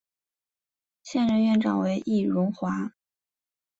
[1.03, 2.95] 现任院长为易荣华。